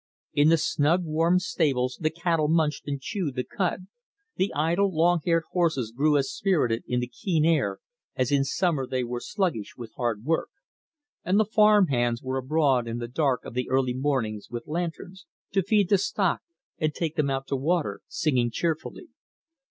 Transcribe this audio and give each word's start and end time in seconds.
In 0.33 0.49
the 0.49 0.57
snug 0.57 1.03
warm 1.03 1.37
stables 1.37 1.99
the 2.01 2.09
cattle 2.09 2.47
munched 2.47 2.87
and 2.87 2.99
chewed 2.99 3.35
the 3.35 3.43
cud; 3.43 3.85
the 4.35 4.51
idle, 4.55 4.91
long 4.91 5.19
haired 5.23 5.43
horses 5.51 5.91
grew 5.95 6.17
as 6.17 6.31
spirited 6.31 6.83
in 6.87 7.01
the 7.01 7.07
keen 7.07 7.45
air 7.45 7.77
as 8.15 8.31
in 8.31 8.43
summer 8.43 8.87
they 8.87 9.03
were 9.03 9.19
sluggish 9.19 9.75
with 9.77 9.93
hard 9.97 10.23
work; 10.23 10.49
and 11.23 11.39
the 11.39 11.45
farm 11.45 11.85
hands 11.89 12.23
were 12.23 12.37
abroad 12.39 12.87
in 12.87 12.97
the 12.97 13.07
dark 13.07 13.45
of 13.45 13.53
the 13.53 13.69
early 13.69 13.93
mornings 13.93 14.49
with 14.49 14.65
lanterns, 14.65 15.27
to 15.51 15.61
feed 15.61 15.87
the 15.89 15.99
stock 15.99 16.41
and 16.79 16.95
take 16.95 17.15
them 17.15 17.29
out 17.29 17.45
to 17.45 17.55
water, 17.55 18.01
singing 18.07 18.49
cheerfully. 18.49 19.09